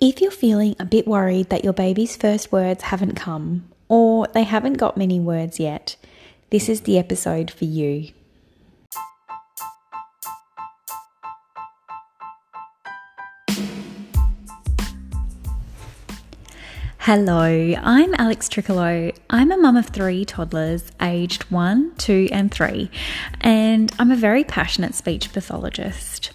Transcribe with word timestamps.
If 0.00 0.20
you're 0.20 0.30
feeling 0.30 0.76
a 0.78 0.84
bit 0.84 1.08
worried 1.08 1.48
that 1.48 1.64
your 1.64 1.72
baby's 1.72 2.14
first 2.14 2.52
words 2.52 2.84
haven't 2.84 3.16
come 3.16 3.68
or 3.88 4.28
they 4.28 4.44
haven't 4.44 4.74
got 4.74 4.96
many 4.96 5.18
words 5.18 5.58
yet, 5.58 5.96
this 6.50 6.68
is 6.68 6.82
the 6.82 6.96
episode 6.96 7.50
for 7.50 7.64
you. 7.64 8.12
Hello, 16.98 17.74
I'm 17.82 18.14
Alex 18.18 18.48
Tricolo. 18.48 19.12
I'm 19.28 19.50
a 19.50 19.58
mum 19.58 19.76
of 19.76 19.86
three 19.86 20.24
toddlers 20.24 20.92
aged 21.00 21.42
one, 21.50 21.92
two, 21.96 22.28
and 22.30 22.52
three, 22.52 22.88
and 23.40 23.92
I'm 23.98 24.12
a 24.12 24.16
very 24.16 24.44
passionate 24.44 24.94
speech 24.94 25.32
pathologist. 25.32 26.30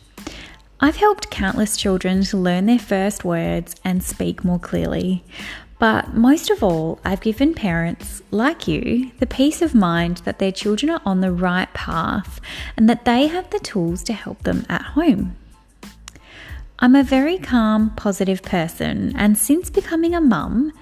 I've 0.84 0.98
helped 0.98 1.30
countless 1.30 1.78
children 1.78 2.24
to 2.24 2.36
learn 2.36 2.66
their 2.66 2.78
first 2.78 3.24
words 3.24 3.74
and 3.86 4.04
speak 4.04 4.44
more 4.44 4.60
clearly. 4.60 5.24
But 5.80 6.14
most 6.14 6.50
of 6.50 6.62
all, 6.62 7.00
I've 7.06 7.22
given 7.22 7.54
parents, 7.54 8.22
like 8.32 8.68
you, 8.68 9.12
the 9.20 9.26
peace 9.26 9.62
of 9.62 9.74
mind 9.74 10.18
that 10.26 10.40
their 10.40 10.52
children 10.52 10.90
are 10.90 11.02
on 11.06 11.22
the 11.22 11.32
right 11.32 11.74
path 11.74 12.42
and 12.76 12.90
that 12.90 13.06
they 13.06 13.28
have 13.28 13.50
the 13.50 13.60
tools 13.60 14.04
to 14.04 14.12
help 14.14 14.44
them 14.44 14.66
at 14.68 14.82
home. 14.82 15.38
I'm 16.80 16.96
a 16.96 17.04
very 17.04 17.38
calm, 17.38 17.92
positive 17.96 18.42
person, 18.42 19.14
and 19.16 19.38
since 19.38 19.70
becoming 19.70 20.14
a 20.14 20.20
mum, 20.20 20.74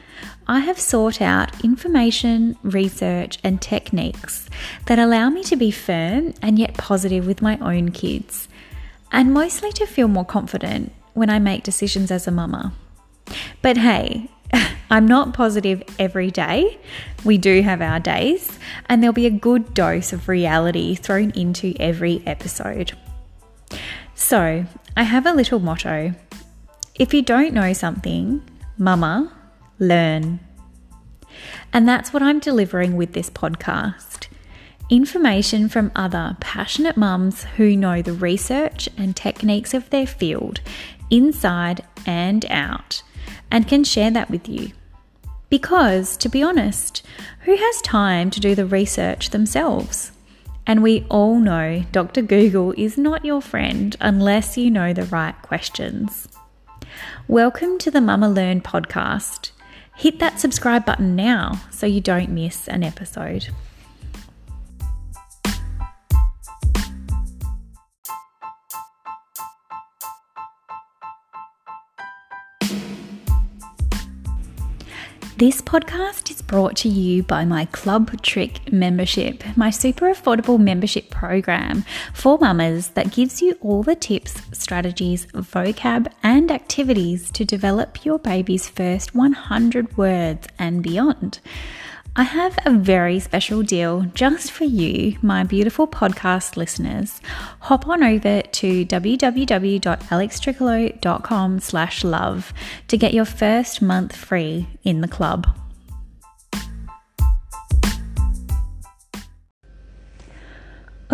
I 0.48 0.62
have 0.62 0.80
sought 0.80 1.22
out 1.22 1.64
information, 1.64 2.58
research, 2.64 3.38
and 3.44 3.62
techniques 3.62 4.50
that 4.88 4.98
allow 4.98 5.30
me 5.30 5.44
to 5.44 5.56
be 5.56 5.70
firm 5.70 6.34
and 6.42 6.58
yet 6.58 6.74
positive 6.74 7.28
with 7.28 7.44
my 7.44 7.60
own 7.60 7.92
kids 7.92 8.48
and 9.12 9.34
mostly 9.34 9.72
to 9.74 9.86
feel 9.86 10.08
more 10.08 10.26
confident 10.26 10.92
when 11.14 11.30
I 11.30 11.40
make 11.40 11.64
decisions 11.64 12.12
as 12.12 12.28
a 12.28 12.32
mama. 12.32 12.74
But 13.62 13.78
hey, 13.78 14.30
I'm 14.90 15.08
not 15.08 15.34
positive 15.34 15.84
every 16.00 16.32
day. 16.32 16.80
We 17.24 17.38
do 17.38 17.62
have 17.62 17.82
our 17.82 18.00
days, 18.00 18.58
and 18.88 19.02
there'll 19.02 19.14
be 19.14 19.26
a 19.26 19.32
good 19.32 19.74
dose 19.74 20.14
of 20.14 20.28
reality 20.28 20.96
thrown 20.96 21.32
into 21.32 21.74
every 21.80 22.24
episode. 22.26 22.94
So, 24.16 24.66
I 24.96 25.04
have 25.04 25.26
a 25.26 25.34
little 25.34 25.60
motto 25.60 26.14
if 26.96 27.14
you 27.14 27.22
don't 27.22 27.54
know 27.54 27.74
something, 27.74 28.42
mama, 28.78 29.32
learn. 29.80 30.40
And 31.74 31.88
that's 31.88 32.14
what 32.14 32.22
I'm 32.22 32.40
delivering 32.40 32.96
with 32.96 33.14
this 33.14 33.30
podcast 33.30 34.28
information 34.92 35.70
from 35.70 35.90
other 35.96 36.36
passionate 36.42 36.98
mums 36.98 37.46
who 37.56 37.78
know 37.78 38.02
the 38.02 38.12
research 38.12 38.90
and 38.98 39.16
techniques 39.16 39.74
of 39.74 39.90
their 39.90 40.06
field 40.06 40.60
inside 41.10 41.82
and 42.06 42.46
out 42.50 43.02
and 43.50 43.70
can 43.70 43.86
share 43.86 44.12
that 44.12 44.30
with 44.30 44.50
you. 44.50 44.70
Because, 45.50 46.18
to 46.18 46.28
be 46.28 46.44
honest, 46.44 47.06
who 47.42 47.56
has 47.56 47.82
time 47.82 48.30
to 48.32 48.42
do 48.42 48.54
the 48.54 48.66
research 48.66 49.30
themselves? 49.30 50.12
And 50.68 50.84
we 50.84 51.06
all 51.10 51.40
know 51.40 51.86
Dr. 51.94 52.22
Google 52.22 52.74
is 52.74 52.98
not 52.98 53.24
your 53.24 53.42
friend 53.42 53.96
unless 54.02 54.58
you 54.58 54.70
know 54.70 54.92
the 54.92 55.06
right 55.06 55.42
questions. 55.42 56.28
Welcome 57.30 57.78
to 57.80 57.92
the 57.92 58.02
Mama 58.02 58.30
Learn 58.30 58.60
podcast. 58.60 59.52
Hit 59.96 60.20
that 60.20 60.42
subscribe 60.42 60.86
button 60.86 61.16
now 61.16 61.62
so 61.72 61.86
you 61.86 62.02
don't 62.02 62.30
miss 62.30 62.68
an 62.68 62.84
episode. 62.84 63.48
This 75.42 75.60
podcast 75.60 76.30
is 76.30 76.44
brought 76.44 76.76
to 76.76 76.88
you 76.88 77.24
by 77.24 77.46
my 77.46 77.66
Club 77.66 78.22
Trick 78.22 78.72
membership, 78.72 79.44
my 79.58 79.72
super 79.72 80.06
affordable 80.06 80.60
membership 80.60 81.10
program 81.10 81.84
for 82.14 82.38
mamas 82.38 82.90
that 82.90 83.12
gives 83.12 83.42
you 83.42 83.58
all 83.60 83.82
the 83.82 83.96
tips, 83.96 84.40
strategies, 84.52 85.26
vocab, 85.34 86.12
and 86.22 86.52
activities 86.52 87.32
to 87.32 87.44
develop 87.44 88.06
your 88.06 88.20
baby's 88.20 88.70
first 88.70 89.16
100 89.16 89.98
words 89.98 90.48
and 90.60 90.84
beyond. 90.84 91.40
I 92.14 92.24
have 92.24 92.60
a 92.66 92.72
very 92.72 93.22
special 93.22 93.64
deal 93.64 94.02
just 94.14 94.52
for 94.52 94.66
you, 94.66 95.18
my 95.22 95.46
beautiful 95.46 95.88
podcast 95.88 96.58
listeners. 96.58 97.22
Hop 97.62 97.88
on 97.88 98.04
over 98.04 98.42
to 98.42 98.86
www.alextricolo.com 98.86 101.60
slash 101.62 102.04
love 102.04 102.54
to 102.90 102.98
get 102.98 103.14
your 103.14 103.24
first 103.24 103.82
month 103.82 104.14
free 104.14 104.68
in 104.84 105.00
the 105.00 105.08
club. 105.08 105.58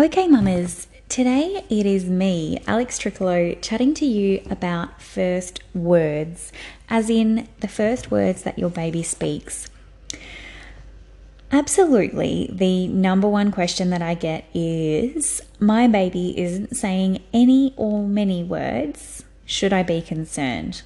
Okay, 0.00 0.26
mamas, 0.26 0.88
today 1.08 1.64
it 1.70 1.86
is 1.86 2.06
me, 2.06 2.60
Alex 2.66 2.98
Tricolo, 2.98 3.56
chatting 3.62 3.94
to 3.94 4.04
you 4.04 4.42
about 4.50 5.00
first 5.00 5.62
words, 5.74 6.50
as 6.88 7.08
in 7.08 7.46
the 7.60 7.68
first 7.68 8.10
words 8.10 8.42
that 8.42 8.58
your 8.58 8.70
baby 8.70 9.04
speaks. 9.04 9.70
Absolutely. 11.50 12.50
The 12.52 12.88
number 12.88 13.26
one 13.26 13.50
question 13.50 13.90
that 13.90 14.02
I 14.02 14.14
get 14.14 14.44
is 14.52 15.40
My 15.58 15.86
baby 15.88 16.38
isn't 16.38 16.76
saying 16.76 17.22
any 17.32 17.72
or 17.76 18.06
many 18.06 18.44
words. 18.44 19.24
Should 19.46 19.72
I 19.72 19.82
be 19.82 20.02
concerned? 20.02 20.82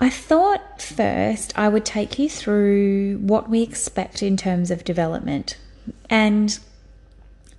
I 0.00 0.10
thought 0.10 0.82
first 0.82 1.56
I 1.56 1.68
would 1.68 1.84
take 1.84 2.18
you 2.18 2.28
through 2.28 3.18
what 3.18 3.48
we 3.48 3.62
expect 3.62 4.22
in 4.22 4.36
terms 4.36 4.70
of 4.70 4.82
development. 4.82 5.58
And 6.08 6.58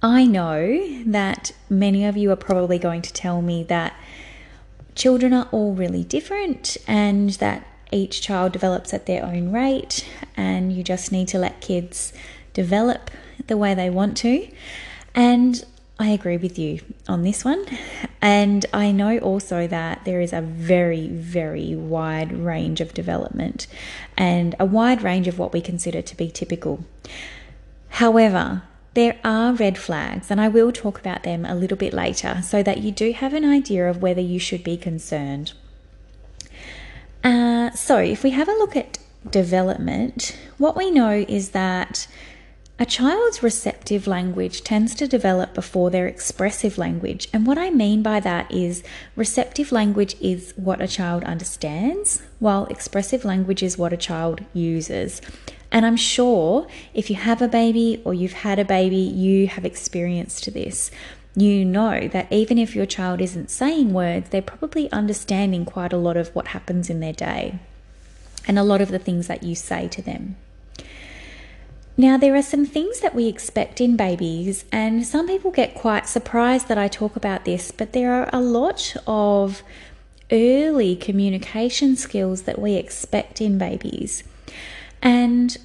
I 0.02 0.26
know 0.26 1.04
that 1.06 1.54
many 1.70 2.04
of 2.04 2.18
you 2.18 2.32
are 2.32 2.36
probably 2.36 2.80
going 2.80 3.04
to 3.04 3.14
tell 3.14 3.42
me 3.42 3.64
that 3.66 3.94
children 4.96 5.34
are 5.34 5.48
all 5.52 5.74
really 5.74 6.04
different 6.04 6.78
and 6.88 7.30
that 7.32 7.66
each 7.92 8.22
child 8.22 8.52
develops 8.54 8.94
at 8.94 9.06
their 9.06 9.24
own 9.24 9.52
rate, 9.52 10.08
and 10.36 10.74
you 10.74 10.84
just 10.84 11.12
need 11.12 11.28
to 11.30 11.38
let 11.38 11.62
kids 11.62 12.14
develop 12.54 13.12
the 13.48 13.58
way 13.58 13.74
they 13.74 13.90
want 13.90 14.18
to. 14.18 14.48
And 15.14 15.64
I 16.00 16.10
agree 16.10 16.38
with 16.38 16.58
you 16.58 16.80
on 17.08 17.22
this 17.22 17.46
one. 17.46 17.66
And 18.22 18.66
I 18.74 18.92
know 18.92 19.20
also 19.20 19.68
that 19.68 20.04
there 20.04 20.20
is 20.20 20.34
a 20.34 20.42
very, 20.42 21.08
very 21.08 21.76
wide 21.76 22.32
range 22.32 22.82
of 22.82 22.94
development 22.94 23.68
and 24.18 24.56
a 24.60 24.66
wide 24.66 25.04
range 25.04 25.28
of 25.28 25.38
what 25.38 25.54
we 25.54 25.62
consider 25.62 26.02
to 26.02 26.18
be 26.18 26.32
typical. 26.32 26.84
However, 27.90 28.64
there 28.94 29.20
are 29.24 29.54
red 29.54 29.78
flags, 29.78 30.32
and 30.32 30.42
I 30.42 30.48
will 30.48 30.72
talk 30.72 31.00
about 31.00 31.24
them 31.24 31.46
a 31.46 31.56
little 31.56 31.78
bit 31.78 31.94
later 31.94 32.42
so 32.44 32.64
that 32.64 32.80
you 32.80 32.92
do 32.92 33.12
have 33.14 33.34
an 33.34 33.46
idea 33.46 33.90
of 33.90 34.02
whether 34.02 34.22
you 34.22 34.40
should 34.40 34.64
be 34.64 34.78
concerned. 34.78 35.54
Uh, 37.24 37.72
so, 37.72 37.98
if 37.98 38.24
we 38.24 38.32
have 38.32 38.48
a 38.48 38.54
look 38.54 38.76
at 38.76 38.98
development, 39.30 40.38
what 40.58 40.76
we 40.76 40.90
know 40.90 41.12
is 41.12 41.52
that 41.52 42.08
a 42.80 42.86
child's 42.86 43.44
receptive 43.44 44.08
language 44.08 44.64
tends 44.64 44.96
to 44.96 45.08
develop 45.08 45.54
before 45.54 45.92
their 45.92 46.08
expressive 46.08 46.80
language. 46.80 47.28
And 47.32 47.46
what 47.46 47.60
I 47.60 47.70
mean 47.70 48.02
by 48.02 48.20
that 48.22 48.52
is 48.52 48.82
receptive 49.16 49.72
language 49.72 50.16
is 50.20 50.54
what 50.56 50.82
a 50.82 50.88
child 50.88 51.24
understands, 51.24 52.24
while 52.40 52.66
expressive 52.66 53.24
language 53.24 53.62
is 53.62 53.78
what 53.78 53.94
a 53.94 53.98
child 53.98 54.44
uses. 54.54 55.22
And 55.72 55.86
I'm 55.86 55.96
sure 55.96 56.68
if 56.96 57.12
you 57.12 57.16
have 57.18 57.40
a 57.40 57.48
baby 57.48 58.02
or 58.04 58.16
you've 58.16 58.34
had 58.34 58.58
a 58.58 58.66
baby, 58.66 58.98
you 58.98 59.46
have 59.46 59.64
experienced 59.64 60.52
this 60.52 60.90
you 61.36 61.64
know 61.64 62.08
that 62.10 62.32
even 62.32 62.58
if 62.58 62.76
your 62.76 62.86
child 62.86 63.22
isn't 63.22 63.50
saying 63.50 63.94
words, 63.94 64.30
they're 64.30 64.42
probably 64.42 64.92
understanding 64.92 65.66
quite 65.66 65.94
a 65.94 65.98
lot 65.98 66.18
of 66.18 66.34
what 66.36 66.50
happens 66.50 66.90
in 66.90 67.00
their 67.00 67.14
day 67.14 67.60
and 68.48 68.60
a 68.60 68.64
lot 68.64 68.82
of 68.82 68.90
the 68.90 69.00
things 69.00 69.28
that 69.28 69.44
you 69.44 69.56
say 69.56 69.88
to 69.88 70.02
them. 70.02 70.36
Now, 71.98 72.18
there 72.18 72.36
are 72.36 72.42
some 72.42 72.66
things 72.66 73.02
that 73.02 73.14
we 73.14 73.28
expect 73.28 73.80
in 73.80 73.96
babies, 73.96 74.66
and 74.72 75.06
some 75.06 75.28
people 75.28 75.52
get 75.52 75.76
quite 75.76 76.08
surprised 76.08 76.68
that 76.68 76.78
I 76.78 76.88
talk 76.88 77.16
about 77.16 77.46
this, 77.46 77.72
but 77.72 77.94
there 77.94 78.14
are 78.14 78.30
a 78.34 78.42
lot 78.42 78.96
of 79.06 79.62
early 80.32 80.96
communication 80.96 81.96
skills 81.96 82.44
that 82.44 82.60
we 82.60 82.74
expect 82.74 83.42
in 83.42 83.58
babies. 83.58 84.24
And 85.02 85.58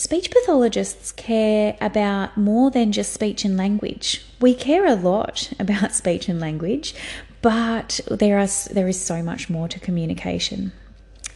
Speech 0.00 0.30
pathologists 0.30 1.12
care 1.12 1.76
about 1.78 2.34
more 2.34 2.70
than 2.70 2.90
just 2.90 3.12
speech 3.12 3.44
and 3.44 3.58
language. 3.58 4.24
We 4.40 4.54
care 4.54 4.86
a 4.86 4.94
lot 4.94 5.52
about 5.58 5.92
speech 5.92 6.26
and 6.26 6.40
language, 6.40 6.94
but 7.42 8.00
there 8.08 8.38
are 8.38 8.46
there 8.70 8.88
is 8.88 8.98
so 8.98 9.22
much 9.22 9.50
more 9.50 9.68
to 9.68 9.78
communication. 9.78 10.72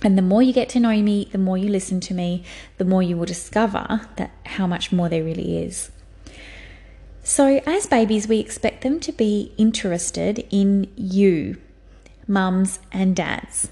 And 0.02 0.16
the 0.16 0.22
more 0.22 0.40
you 0.40 0.54
get 0.54 0.70
to 0.70 0.80
know 0.80 1.02
me, 1.02 1.28
the 1.30 1.36
more 1.36 1.58
you 1.58 1.68
listen 1.68 2.00
to 2.00 2.14
me, 2.14 2.42
the 2.78 2.86
more 2.86 3.02
you 3.02 3.18
will 3.18 3.26
discover 3.26 4.08
that 4.16 4.30
how 4.46 4.66
much 4.66 4.90
more 4.90 5.10
there 5.10 5.22
really 5.22 5.58
is. 5.58 5.90
So, 7.22 7.60
as 7.66 7.86
babies, 7.86 8.26
we 8.26 8.38
expect 8.38 8.82
them 8.82 8.98
to 9.00 9.12
be 9.12 9.52
interested 9.58 10.46
in 10.50 10.90
you. 10.96 11.58
mums, 12.26 12.80
and 12.92 13.14
dads. 13.14 13.68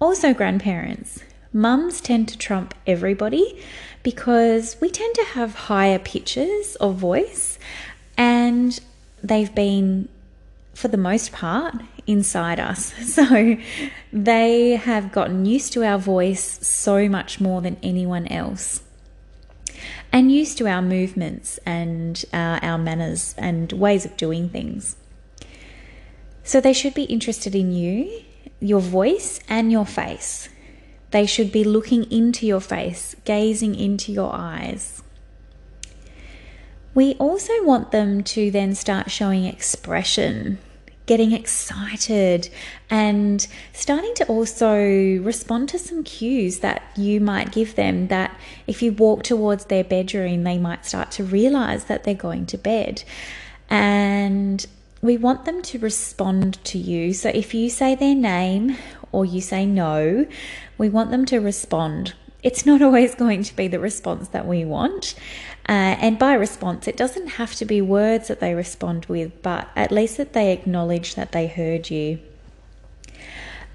Also, 0.00 0.34
grandparents. 0.34 1.24
Mums 1.56 2.00
tend 2.00 2.26
to 2.30 2.36
trump 2.36 2.74
everybody 2.84 3.62
because 4.02 4.76
we 4.80 4.90
tend 4.90 5.14
to 5.14 5.24
have 5.34 5.54
higher 5.54 6.00
pitches 6.00 6.74
of 6.76 6.96
voice 6.96 7.60
and 8.18 8.80
they've 9.22 9.54
been, 9.54 10.08
for 10.74 10.88
the 10.88 10.96
most 10.96 11.30
part, 11.30 11.76
inside 12.08 12.58
us. 12.58 12.92
So 13.14 13.56
they 14.12 14.70
have 14.70 15.12
gotten 15.12 15.46
used 15.46 15.72
to 15.74 15.84
our 15.84 15.96
voice 15.96 16.58
so 16.66 17.08
much 17.08 17.40
more 17.40 17.60
than 17.60 17.76
anyone 17.84 18.26
else 18.26 18.82
and 20.12 20.32
used 20.32 20.58
to 20.58 20.66
our 20.66 20.82
movements 20.82 21.58
and 21.64 22.24
uh, 22.32 22.58
our 22.62 22.78
manners 22.78 23.36
and 23.38 23.70
ways 23.72 24.04
of 24.04 24.16
doing 24.16 24.48
things. 24.48 24.96
So 26.42 26.60
they 26.60 26.72
should 26.72 26.94
be 26.94 27.04
interested 27.04 27.54
in 27.54 27.70
you, 27.70 28.22
your 28.58 28.80
voice, 28.80 29.38
and 29.48 29.70
your 29.70 29.86
face. 29.86 30.48
They 31.14 31.26
should 31.26 31.52
be 31.52 31.62
looking 31.62 32.10
into 32.10 32.44
your 32.44 32.58
face, 32.58 33.14
gazing 33.24 33.76
into 33.76 34.10
your 34.10 34.34
eyes. 34.34 35.00
We 36.92 37.14
also 37.20 37.52
want 37.62 37.92
them 37.92 38.24
to 38.24 38.50
then 38.50 38.74
start 38.74 39.12
showing 39.12 39.44
expression 39.44 40.58
getting 41.06 41.30
excited 41.32 42.48
and 42.90 43.46
starting 43.72 44.12
to 44.14 44.26
also 44.26 44.74
respond 45.18 45.68
to 45.68 45.78
some 45.78 46.02
cues 46.02 46.60
that 46.60 46.82
you 46.96 47.20
might 47.20 47.52
give 47.52 47.76
them 47.76 48.08
that 48.08 48.36
if 48.66 48.82
you 48.82 48.90
walk 48.90 49.22
towards 49.22 49.66
their 49.66 49.84
bedroom 49.84 50.44
they 50.44 50.56
might 50.56 50.86
start 50.86 51.10
to 51.10 51.22
realize 51.22 51.84
that 51.84 52.04
they're 52.04 52.14
going 52.14 52.46
to 52.46 52.56
bed 52.56 53.04
and 53.68 54.66
we 55.04 55.18
want 55.18 55.44
them 55.44 55.60
to 55.60 55.78
respond 55.78 56.64
to 56.64 56.78
you. 56.78 57.12
So 57.12 57.28
if 57.28 57.52
you 57.52 57.68
say 57.68 57.94
their 57.94 58.14
name 58.14 58.78
or 59.12 59.26
you 59.26 59.42
say 59.42 59.66
no 59.66 60.26
we 60.78 60.88
want 60.88 61.10
them 61.10 61.26
to 61.26 61.38
respond. 61.38 62.14
It's 62.42 62.64
not 62.64 62.80
always 62.86 63.14
going 63.14 63.42
to 63.42 63.54
be 63.54 63.68
the 63.68 63.78
response 63.78 64.28
that 64.28 64.46
we 64.46 64.64
want. 64.64 65.14
Uh, 65.68 65.96
and 66.00 66.18
by 66.18 66.32
response, 66.32 66.88
it 66.88 66.96
doesn't 66.96 67.28
have 67.40 67.54
to 67.56 67.66
be 67.66 67.82
words 67.82 68.28
that 68.28 68.40
they 68.40 68.54
respond 68.54 69.04
with, 69.06 69.42
but 69.42 69.68
at 69.76 69.92
least 69.92 70.16
that 70.16 70.32
they 70.32 70.52
acknowledge 70.52 71.14
that 71.16 71.32
they 71.32 71.48
heard 71.48 71.90
you. 71.90 72.18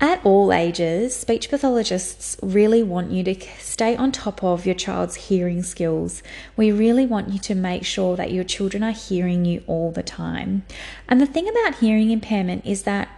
At 0.01 0.25
all 0.25 0.53
ages, 0.53 1.13
speech 1.13 1.49
pathologists 1.49 2.37
really 2.41 2.81
want 2.83 3.11
you 3.11 3.21
to 3.25 3.35
stay 3.59 3.97
on 3.97 4.13
top 4.13 4.41
of 4.41 4.65
your 4.65 4.75
child's 4.75 5.15
hearing 5.15 5.61
skills. 5.61 6.23
We 6.55 6.71
really 6.71 7.05
want 7.05 7.29
you 7.29 7.39
to 7.39 7.55
make 7.55 7.83
sure 7.83 8.15
that 8.15 8.31
your 8.31 8.45
children 8.45 8.81
are 8.81 8.93
hearing 8.93 9.43
you 9.43 9.61
all 9.67 9.91
the 9.91 10.03
time. 10.03 10.63
And 11.09 11.19
the 11.19 11.25
thing 11.25 11.49
about 11.49 11.79
hearing 11.79 12.11
impairment 12.11 12.65
is 12.65 12.83
that 12.83 13.09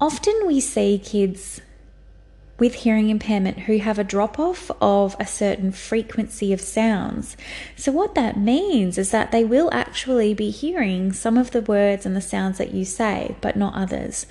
often 0.00 0.40
we 0.46 0.60
see 0.60 1.00
kids 1.02 1.60
with 2.60 2.74
hearing 2.74 3.08
impairment 3.10 3.60
who 3.60 3.78
have 3.78 3.98
a 3.98 4.04
drop 4.04 4.38
off 4.38 4.70
of 4.80 5.16
a 5.18 5.26
certain 5.26 5.72
frequency 5.72 6.52
of 6.52 6.60
sounds. 6.60 7.36
So, 7.76 7.92
what 7.92 8.14
that 8.14 8.36
means 8.36 8.98
is 8.98 9.10
that 9.10 9.30
they 9.30 9.44
will 9.44 9.68
actually 9.72 10.34
be 10.34 10.50
hearing 10.50 11.12
some 11.12 11.36
of 11.36 11.52
the 11.52 11.62
words 11.62 12.04
and 12.04 12.16
the 12.16 12.20
sounds 12.20 12.58
that 12.58 12.74
you 12.74 12.84
say, 12.84 13.36
but 13.40 13.56
not 13.56 13.74
others. 13.74 14.26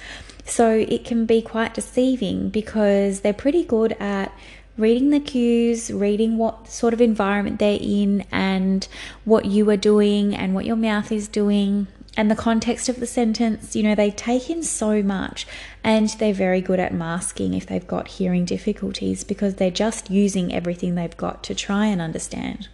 So, 0.48 0.72
it 0.72 1.04
can 1.04 1.26
be 1.26 1.42
quite 1.42 1.74
deceiving 1.74 2.50
because 2.50 3.20
they're 3.20 3.34
pretty 3.34 3.64
good 3.64 3.94
at 4.00 4.32
reading 4.78 5.10
the 5.10 5.20
cues, 5.20 5.92
reading 5.92 6.38
what 6.38 6.70
sort 6.70 6.94
of 6.94 7.02
environment 7.02 7.60
they're 7.60 7.80
in, 7.82 8.26
and 8.32 8.88
what 9.26 9.46
you 9.46 9.70
are 9.70 9.78
doing, 9.78 10.34
and 10.34 10.56
what 10.56 10.66
your 10.66 10.76
mouth 10.76 11.12
is 11.12 11.28
doing, 11.28 11.88
and 12.18 12.32
the 12.32 12.36
context 12.36 12.90
of 12.90 13.00
the 13.00 13.06
sentence. 13.06 13.76
You 13.76 13.84
know, 13.84 13.96
they 13.96 14.12
take 14.12 14.50
in 14.50 14.64
so 14.64 15.04
much 15.04 15.46
and 15.84 16.10
they're 16.10 16.34
very 16.34 16.62
good 16.62 16.80
at 16.80 16.94
masking 16.94 17.54
if 17.54 17.68
they've 17.68 17.86
got 17.86 18.08
hearing 18.08 18.44
difficulties 18.44 19.24
because 19.24 19.56
they're 19.56 19.70
just 19.70 20.10
using 20.10 20.54
everything 20.54 20.96
they've 20.96 21.16
got 21.16 21.44
to 21.44 21.56
try 21.56 21.86
and 21.86 22.02
understand. 22.02 22.70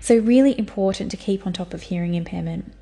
So, 0.00 0.16
really 0.16 0.58
important 0.58 1.10
to 1.12 1.16
keep 1.16 1.46
on 1.46 1.52
top 1.52 1.72
of 1.72 1.82
hearing 1.82 2.14
impairment. 2.14 2.72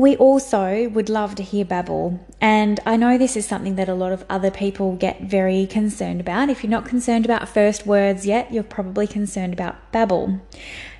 We 0.00 0.16
also 0.16 0.88
would 0.88 1.10
love 1.10 1.34
to 1.34 1.42
hear 1.42 1.66
babble, 1.66 2.26
and 2.40 2.80
I 2.86 2.96
know 2.96 3.18
this 3.18 3.36
is 3.36 3.46
something 3.46 3.76
that 3.76 3.86
a 3.86 3.94
lot 3.94 4.12
of 4.12 4.24
other 4.30 4.50
people 4.50 4.96
get 4.96 5.20
very 5.20 5.66
concerned 5.66 6.22
about. 6.22 6.48
If 6.48 6.64
you're 6.64 6.70
not 6.70 6.86
concerned 6.86 7.26
about 7.26 7.50
first 7.50 7.84
words 7.84 8.24
yet, 8.24 8.50
you're 8.50 8.62
probably 8.62 9.06
concerned 9.06 9.52
about 9.52 9.92
babble. 9.92 10.40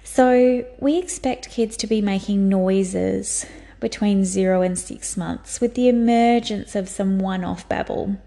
So, 0.05 0.67
we 0.81 0.99
expect 0.99 1.49
kids 1.49 1.79
to 1.79 1.87
be 1.87 2.03
making 2.03 2.51
noises 2.51 3.47
between 3.81 4.27
zero 4.27 4.61
and 4.61 4.79
six 4.79 5.17
months 5.17 5.63
with 5.63 5.77
the 5.77 5.89
emergence 5.89 6.77
of 6.77 6.87
some 6.87 7.19
one 7.19 7.43
off 7.43 7.67
babble. 7.71 8.19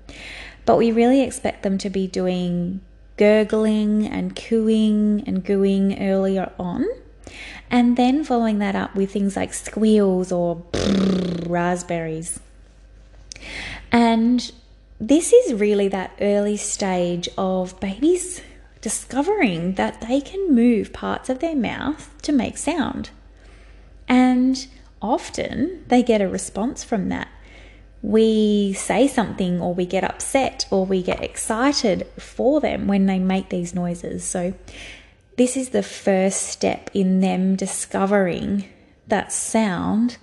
But 0.66 0.78
we 0.78 0.92
really 0.92 1.22
expect 1.22 1.62
them 1.62 1.78
to 1.78 1.90
be 1.92 2.08
doing 2.08 2.82
gurgling 3.18 4.08
and 4.08 4.36
cooing 4.36 5.24
and 5.28 5.46
gooing 5.46 6.02
earlier 6.02 6.52
on. 6.58 6.84
And 7.70 7.98
then 7.98 8.24
following 8.24 8.60
that 8.60 8.76
up 8.76 8.96
with 8.96 9.12
things 9.12 9.36
like 9.36 9.54
squeals 9.54 10.32
or 10.32 10.64
raspberries. 11.46 12.40
And 13.92 14.52
this 15.00 15.34
is 15.34 15.54
really 15.54 15.88
that 15.90 16.12
early 16.22 16.58
stage 16.58 17.30
of 17.38 17.80
babies 17.80 18.42
discovering 18.82 19.76
that 19.76 20.02
they 20.02 20.20
can 20.20 20.54
move 20.54 20.92
parts 20.92 21.30
of 21.30 21.40
their 21.40 21.56
mouth 21.56 22.10
to 22.22 22.32
make 22.32 22.58
sound. 22.58 23.10
And 24.08 24.68
often 25.02 25.86
they 25.88 26.04
get 26.04 26.22
a 26.22 26.28
response 26.28 26.84
from 26.84 27.10
that. 27.10 27.30
We 28.02 28.74
say 28.74 29.08
something, 29.08 29.62
or 29.62 29.74
we 29.74 29.86
get 29.86 30.04
upset, 30.04 30.66
or 30.70 30.86
we 30.86 31.02
get 31.02 31.24
excited 31.24 32.06
for 32.20 32.60
them 32.60 32.88
when 32.88 33.06
they 33.06 33.20
make 33.20 33.48
these 33.48 33.74
noises. 33.74 34.26
So, 34.26 34.54
this 35.38 35.58
is 35.58 35.70
the 35.70 35.84
first 35.84 36.44
step 36.44 36.90
in 36.94 37.20
them 37.20 37.56
discovering 37.56 38.66
that 39.08 39.32
sound 39.32 40.18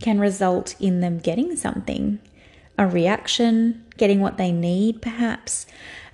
can 0.00 0.18
result 0.18 0.74
in 0.80 1.00
them 1.00 1.18
getting 1.18 1.56
something 1.56 2.18
a 2.78 2.86
reaction, 2.86 3.84
getting 3.98 4.20
what 4.20 4.38
they 4.38 4.50
need, 4.50 5.02
perhaps, 5.02 5.66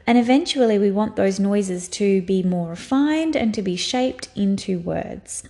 and 0.08 0.16
eventually, 0.16 0.78
we 0.78 0.90
want 0.90 1.16
those 1.16 1.38
noises 1.38 1.86
to 1.88 2.22
be 2.22 2.42
more 2.42 2.70
refined 2.70 3.36
and 3.36 3.52
to 3.52 3.60
be 3.60 3.76
shaped 3.76 4.30
into 4.34 4.78
words. 4.78 5.44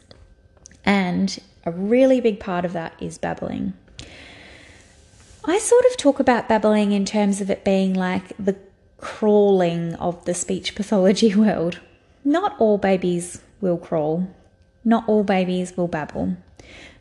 And 0.85 1.39
a 1.65 1.71
really 1.71 2.21
big 2.21 2.41
part 2.41 2.65
of 2.65 2.73
that 2.73 2.93
is 3.01 3.19
babbling. 3.19 3.75
I 5.45 5.59
sort 5.59 5.85
of 5.85 5.97
talk 5.97 6.19
about 6.19 6.49
babbling 6.49 6.91
in 6.91 7.05
terms 7.05 7.41
of 7.41 7.51
it 7.51 7.65
being 7.65 7.95
like 7.95 8.37
the 8.37 8.57
crawling 8.97 9.95
of 9.95 10.25
the 10.25 10.35
speech 10.35 10.75
pathology 10.75 11.33
world. 11.37 11.79
Not 12.25 12.57
all 12.59 12.79
babies 12.79 13.43
will 13.61 13.79
crawl, 13.79 14.29
not 14.85 15.09
all 15.09 15.25
babies 15.25 15.77
will 15.77 15.89
babble. 15.89 16.37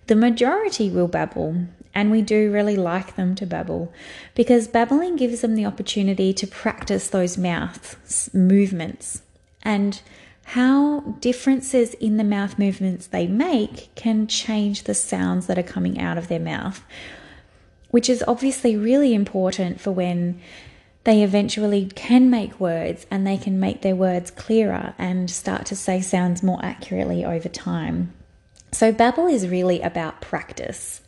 The 0.07 0.15
majority 0.15 0.89
will 0.89 1.07
babble, 1.07 1.67
and 1.93 2.11
we 2.11 2.21
do 2.21 2.51
really 2.51 2.75
like 2.75 3.15
them 3.15 3.35
to 3.35 3.45
babble 3.45 3.91
because 4.35 4.67
babbling 4.67 5.15
gives 5.15 5.41
them 5.41 5.55
the 5.55 5.65
opportunity 5.65 6.31
to 6.33 6.47
practice 6.47 7.09
those 7.09 7.37
mouth 7.37 8.29
movements 8.33 9.23
and 9.63 10.01
how 10.51 11.01
differences 11.19 11.93
in 11.95 12.15
the 12.15 12.23
mouth 12.23 12.57
movements 12.57 13.07
they 13.07 13.27
make 13.27 13.93
can 13.95 14.27
change 14.27 14.83
the 14.83 14.93
sounds 14.93 15.47
that 15.47 15.57
are 15.59 15.63
coming 15.63 15.99
out 15.99 16.17
of 16.17 16.29
their 16.29 16.39
mouth, 16.39 16.85
which 17.89 18.09
is 18.09 18.23
obviously 18.27 18.77
really 18.77 19.13
important 19.13 19.81
for 19.81 19.91
when 19.91 20.39
they 21.07 21.23
eventually 21.23 21.85
can 21.95 22.29
make 22.29 22.59
words 22.59 23.07
and 23.09 23.25
they 23.25 23.37
can 23.37 23.57
make 23.61 23.81
their 23.81 23.95
words 23.95 24.29
clearer 24.29 24.93
and 24.97 25.31
start 25.31 25.65
to 25.65 25.73
say 25.73 26.01
sounds 26.01 26.43
more 26.43 26.59
accurately 26.61 27.23
over 27.23 27.47
time. 27.47 28.11
So, 28.73 28.91
babble 28.91 29.27
is 29.27 29.47
really 29.47 29.81
about 29.81 30.19
practice. 30.19 30.99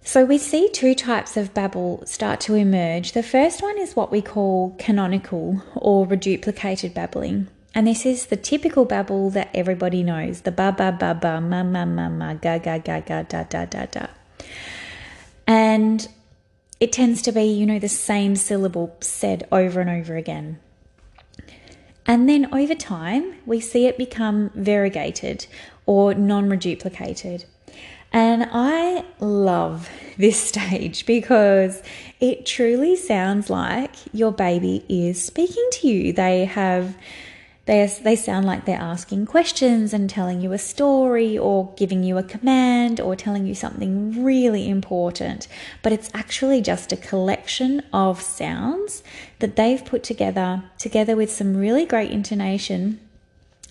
So 0.00 0.24
we 0.24 0.38
see 0.38 0.70
two 0.70 0.94
types 0.94 1.36
of 1.36 1.52
babble 1.52 2.02
start 2.06 2.40
to 2.40 2.54
emerge. 2.54 3.12
The 3.12 3.22
first 3.22 3.60
one 3.60 3.76
is 3.76 3.94
what 3.94 4.10
we 4.10 4.22
call 4.22 4.74
canonical 4.78 5.62
or 5.74 6.06
reduplicated 6.06 6.94
babbling. 6.94 7.48
And 7.74 7.86
this 7.86 8.06
is 8.06 8.28
the 8.28 8.36
typical 8.36 8.86
babble 8.86 9.28
that 9.32 9.50
everybody 9.52 10.02
knows 10.02 10.40
the 10.40 10.50
ba 10.50 10.74
ba 10.74 10.96
ba 10.98 11.12
ba, 11.12 11.42
ma 11.42 11.62
ma 11.62 11.84
ma 11.84 12.08
ma, 12.08 12.32
ga 12.32 12.56
ga 12.56 12.78
ga 12.78 13.00
ga, 13.00 13.22
da 13.24 13.42
da 13.42 13.66
da 13.66 13.84
da. 13.84 14.06
And 15.46 16.08
it 16.80 16.92
tends 16.92 17.22
to 17.22 17.32
be, 17.32 17.44
you 17.44 17.66
know, 17.66 17.78
the 17.78 17.88
same 17.88 18.36
syllable 18.36 18.96
said 19.00 19.46
over 19.50 19.80
and 19.80 19.90
over 19.90 20.16
again. 20.16 20.58
And 22.06 22.28
then 22.28 22.52
over 22.54 22.74
time, 22.74 23.34
we 23.44 23.60
see 23.60 23.86
it 23.86 23.98
become 23.98 24.50
variegated 24.54 25.46
or 25.84 26.14
non 26.14 26.48
reduplicated. 26.48 27.44
And 28.12 28.48
I 28.50 29.04
love 29.20 29.90
this 30.16 30.40
stage 30.40 31.04
because 31.04 31.82
it 32.20 32.46
truly 32.46 32.96
sounds 32.96 33.50
like 33.50 33.94
your 34.14 34.32
baby 34.32 34.84
is 34.88 35.22
speaking 35.22 35.68
to 35.72 35.88
you. 35.88 36.12
They 36.12 36.46
have 36.46 36.96
They, 37.68 37.86
they 38.02 38.16
sound 38.16 38.46
like 38.46 38.64
they're 38.64 38.80
asking 38.80 39.26
questions 39.26 39.92
and 39.92 40.08
telling 40.08 40.40
you 40.40 40.54
a 40.54 40.58
story 40.58 41.36
or 41.36 41.74
giving 41.76 42.02
you 42.02 42.16
a 42.16 42.22
command 42.22 42.98
or 42.98 43.14
telling 43.14 43.44
you 43.44 43.54
something 43.54 44.24
really 44.24 44.66
important. 44.66 45.48
But 45.82 45.92
it's 45.92 46.08
actually 46.14 46.62
just 46.62 46.92
a 46.92 46.96
collection 46.96 47.82
of 47.92 48.22
sounds 48.22 49.02
that 49.40 49.56
they've 49.56 49.84
put 49.84 50.02
together, 50.02 50.64
together 50.78 51.14
with 51.14 51.30
some 51.30 51.58
really 51.58 51.84
great 51.84 52.10
intonation 52.10 53.00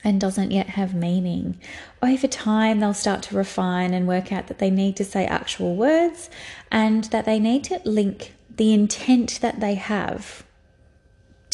and 0.04 0.22
doesn't 0.22 0.52
yet 0.52 0.68
have 0.68 0.94
meaning. 0.94 1.58
Over 2.04 2.28
time, 2.28 2.80
they'll 2.80 2.94
start 2.94 3.24
to 3.24 3.36
refine 3.36 3.96
and 3.96 4.08
work 4.08 4.32
out 4.32 4.46
that 4.46 4.60
they 4.60 4.70
need 4.70 4.96
to 4.98 5.06
say 5.06 5.26
actual 5.26 5.76
words 5.76 6.30
and 6.72 7.06
that 7.06 7.26
they 7.26 7.40
need 7.40 7.64
to 7.64 7.82
link 7.84 8.36
the 8.58 8.76
intent 8.76 9.40
that 9.42 9.60
they 9.60 9.74
have 9.74 10.44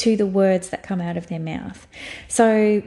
to 0.04 0.18
the 0.18 0.26
words 0.26 0.70
that 0.70 0.84
come 0.84 1.00
out 1.00 1.16
of 1.16 1.28
their 1.28 1.40
mouth. 1.40 1.88
So, 2.28 2.84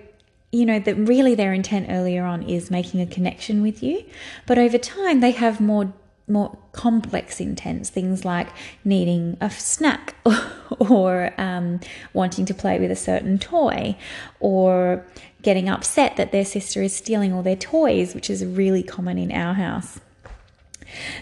you 0.52 0.66
know, 0.66 0.78
that 0.78 0.94
really 0.96 1.34
their 1.34 1.54
intent 1.54 1.86
earlier 1.88 2.24
on 2.24 2.42
is 2.42 2.70
making 2.70 3.00
a 3.00 3.06
connection 3.06 3.62
with 3.62 3.82
you, 3.82 4.04
but 4.46 4.58
over 4.58 4.76
time 4.76 5.20
they 5.20 5.30
have 5.30 5.58
more 5.58 5.92
more 6.28 6.58
complex 6.72 7.40
intents, 7.40 7.88
things 7.88 8.24
like 8.24 8.48
needing 8.84 9.36
a 9.40 9.48
snack 9.48 10.16
or 10.80 11.32
um, 11.38 11.78
wanting 12.12 12.44
to 12.44 12.52
play 12.52 12.80
with 12.80 12.90
a 12.90 12.96
certain 12.96 13.38
toy 13.38 13.96
or 14.40 15.06
getting 15.42 15.68
upset 15.68 16.16
that 16.16 16.32
their 16.32 16.44
sister 16.44 16.82
is 16.82 16.92
stealing 16.92 17.32
all 17.32 17.44
their 17.44 17.54
toys, 17.54 18.12
which 18.12 18.28
is 18.28 18.44
really 18.44 18.82
common 18.82 19.18
in 19.18 19.30
our 19.30 19.54
house. 19.54 20.00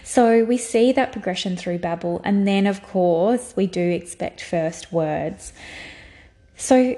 So 0.03 0.43
we 0.43 0.57
see 0.57 0.91
that 0.91 1.11
progression 1.11 1.57
through 1.57 1.79
Babble, 1.79 2.21
and 2.23 2.47
then 2.47 2.67
of 2.67 2.83
course 2.83 3.53
we 3.55 3.67
do 3.67 3.81
expect 3.81 4.41
first 4.41 4.91
words. 4.91 5.53
So 6.57 6.97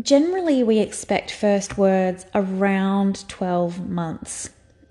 generally 0.00 0.62
we 0.62 0.78
expect 0.78 1.30
first 1.30 1.76
words 1.76 2.26
around 2.34 3.28
12 3.28 3.88
months. 3.88 4.50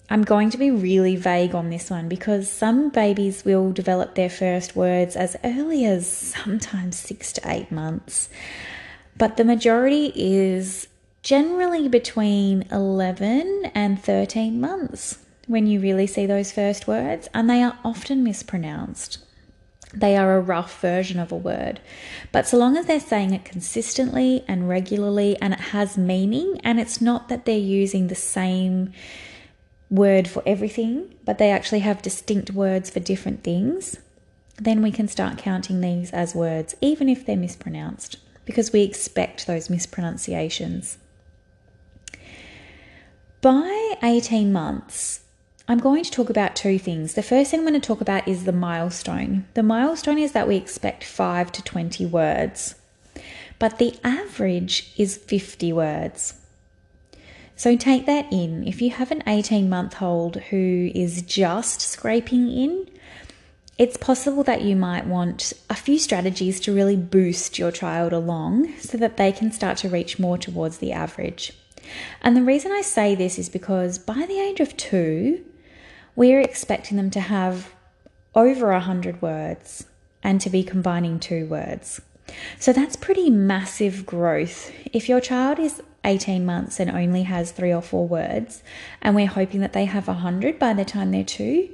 I'm 0.09 0.23
going 0.23 0.49
to 0.51 0.57
be 0.57 0.71
really 0.71 1.17
vague 1.17 1.53
on 1.53 1.69
this 1.69 1.89
one 1.89 2.07
because 2.07 2.49
some 2.49 2.89
babies 2.89 3.43
will 3.43 3.71
develop 3.73 4.15
their 4.15 4.29
first 4.29 4.75
words 4.75 5.17
as 5.17 5.35
early 5.43 5.85
as 5.85 6.09
sometimes 6.09 6.97
six 6.97 7.33
to 7.33 7.41
eight 7.45 7.71
months. 7.71 8.29
But 9.17 9.35
the 9.35 9.43
majority 9.43 10.13
is 10.15 10.87
generally 11.23 11.89
between 11.89 12.63
11 12.71 13.71
and 13.75 14.01
13 14.01 14.61
months 14.61 15.17
when 15.47 15.65
you 15.65 15.79
really 15.79 16.07
see 16.07 16.25
those 16.25 16.51
first 16.51 16.87
words, 16.87 17.27
and 17.33 17.49
they 17.49 17.63
are 17.63 17.79
often 17.83 18.23
mispronounced. 18.23 19.19
They 19.93 20.17
are 20.17 20.35
a 20.35 20.41
rough 20.41 20.81
version 20.81 21.17
of 21.19 21.31
a 21.31 21.35
word. 21.35 21.79
But 22.31 22.45
so 22.45 22.57
long 22.57 22.75
as 22.75 22.85
they're 22.85 22.99
saying 22.99 23.33
it 23.33 23.45
consistently 23.45 24.43
and 24.47 24.67
regularly 24.67 25.37
and 25.41 25.53
it 25.53 25.59
has 25.59 25.97
meaning, 25.97 26.59
and 26.63 26.79
it's 26.79 27.01
not 27.01 27.29
that 27.29 27.45
they're 27.45 27.57
using 27.57 28.07
the 28.07 28.15
same 28.15 28.91
word 29.89 30.27
for 30.27 30.43
everything, 30.45 31.15
but 31.23 31.37
they 31.37 31.49
actually 31.49 31.79
have 31.79 32.01
distinct 32.01 32.51
words 32.51 32.89
for 32.89 32.99
different 32.99 33.43
things, 33.43 33.97
then 34.57 34.81
we 34.81 34.91
can 34.91 35.07
start 35.07 35.37
counting 35.37 35.81
these 35.81 36.11
as 36.11 36.35
words, 36.35 36.75
even 36.81 37.07
if 37.07 37.25
they're 37.25 37.37
mispronounced, 37.37 38.17
because 38.43 38.73
we 38.73 38.81
expect 38.81 39.47
those 39.47 39.69
mispronunciations. 39.69 40.97
By 43.41 43.93
18 44.03 44.51
months, 44.51 45.21
I'm 45.69 45.79
going 45.79 46.05
to 46.05 46.11
talk 46.11 46.29
about 46.29 46.55
two 46.55 46.79
things. 46.79 47.15
The 47.15 47.21
first 47.21 47.51
thing 47.51 47.59
I'm 47.59 47.65
going 47.65 47.79
to 47.79 47.85
talk 47.85 47.99
about 47.99 48.25
is 48.25 48.45
the 48.45 48.53
milestone. 48.53 49.45
The 49.53 49.63
milestone 49.63 50.17
is 50.17 50.31
that 50.31 50.47
we 50.47 50.55
expect 50.55 51.03
5 51.03 51.51
to 51.51 51.61
20 51.61 52.05
words, 52.05 52.75
but 53.59 53.77
the 53.77 53.95
average 54.01 54.93
is 54.95 55.17
50 55.17 55.73
words. 55.73 56.35
So 57.57 57.75
take 57.75 58.05
that 58.05 58.31
in. 58.31 58.65
If 58.65 58.81
you 58.81 58.91
have 58.91 59.11
an 59.11 59.23
18 59.27 59.67
month 59.67 60.01
old 60.01 60.37
who 60.37 60.89
is 60.95 61.21
just 61.21 61.81
scraping 61.81 62.49
in, 62.49 62.89
it's 63.77 63.97
possible 63.97 64.43
that 64.43 64.61
you 64.61 64.75
might 64.75 65.05
want 65.05 65.51
a 65.69 65.75
few 65.75 65.99
strategies 65.99 66.61
to 66.61 66.73
really 66.73 66.95
boost 66.95 67.59
your 67.59 67.71
child 67.71 68.13
along 68.13 68.73
so 68.79 68.97
that 68.97 69.17
they 69.17 69.33
can 69.33 69.51
start 69.51 69.77
to 69.79 69.89
reach 69.89 70.17
more 70.17 70.37
towards 70.37 70.77
the 70.77 70.93
average. 70.93 71.51
And 72.21 72.37
the 72.37 72.43
reason 72.43 72.71
I 72.71 72.81
say 72.81 73.15
this 73.15 73.37
is 73.37 73.49
because 73.49 73.99
by 73.99 74.25
the 74.25 74.39
age 74.39 74.61
of 74.61 74.77
two, 74.77 75.43
we're 76.17 76.41
expecting 76.41 76.97
them 76.97 77.11
to 77.11 77.19
have 77.19 77.73
over 78.33 78.71
100 78.71 79.21
words 79.21 79.85
and 80.23 80.41
to 80.41 80.49
be 80.49 80.63
combining 80.63 81.19
two 81.19 81.45
words. 81.45 82.01
So 82.59 82.73
that's 82.73 82.95
pretty 82.95 83.29
massive 83.29 84.05
growth. 84.05 84.71
If 84.91 85.07
your 85.07 85.21
child 85.21 85.59
is 85.59 85.81
18 86.03 86.43
months 86.43 86.79
and 86.79 86.89
only 86.89 87.23
has 87.23 87.51
three 87.51 87.71
or 87.71 87.83
four 87.83 88.07
words, 88.07 88.63
and 88.99 89.15
we're 89.15 89.27
hoping 89.27 89.61
that 89.61 89.73
they 89.73 89.85
have 89.85 90.07
100 90.07 90.57
by 90.57 90.73
the 90.73 90.83
time 90.83 91.11
they're 91.11 91.23
two, 91.23 91.69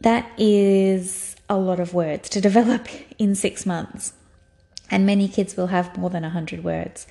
that 0.00 0.30
is 0.38 1.34
a 1.48 1.58
lot 1.58 1.80
of 1.80 1.92
words 1.92 2.28
to 2.30 2.40
develop 2.48 2.86
in 3.18 3.34
six 3.34 3.66
months 3.66 4.12
and 4.90 5.06
many 5.06 5.28
kids 5.28 5.56
will 5.56 5.68
have 5.68 5.96
more 5.96 6.10
than 6.10 6.22
100 6.22 6.64
words. 6.64 7.06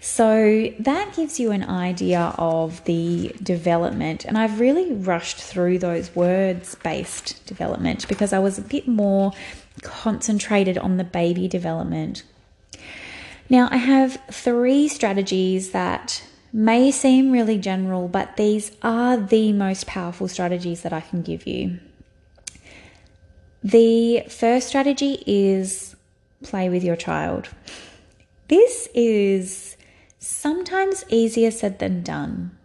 So 0.00 0.72
that 0.78 1.14
gives 1.14 1.38
you 1.38 1.50
an 1.52 1.64
idea 1.64 2.34
of 2.38 2.84
the 2.84 3.34
development. 3.42 4.24
And 4.24 4.36
I've 4.36 4.60
really 4.60 4.92
rushed 4.92 5.38
through 5.38 5.78
those 5.78 6.14
words 6.14 6.74
based 6.76 7.44
development 7.46 8.08
because 8.08 8.32
I 8.32 8.38
was 8.38 8.58
a 8.58 8.62
bit 8.62 8.88
more 8.88 9.32
concentrated 9.82 10.76
on 10.78 10.96
the 10.96 11.04
baby 11.04 11.48
development. 11.48 12.24
Now, 13.48 13.68
I 13.70 13.76
have 13.78 14.20
three 14.30 14.88
strategies 14.88 15.70
that 15.70 16.22
may 16.52 16.90
seem 16.90 17.30
really 17.30 17.58
general, 17.58 18.08
but 18.08 18.36
these 18.36 18.72
are 18.82 19.16
the 19.16 19.52
most 19.52 19.86
powerful 19.86 20.28
strategies 20.28 20.82
that 20.82 20.92
I 20.92 21.00
can 21.00 21.22
give 21.22 21.46
you. 21.46 21.78
The 23.62 24.24
first 24.28 24.68
strategy 24.68 25.22
is 25.26 25.94
play 26.42 26.68
with 26.68 26.82
your 26.84 26.96
child. 26.96 27.48
This 28.48 28.88
is 28.94 29.76
sometimes 30.18 31.04
easier 31.08 31.50
said 31.50 31.78
than 31.78 32.02
done. 32.02 32.56